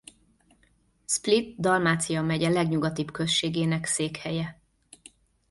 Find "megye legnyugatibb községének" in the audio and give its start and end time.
2.21-3.85